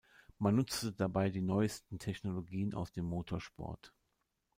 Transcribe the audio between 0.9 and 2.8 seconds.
dabei die neuesten Technologien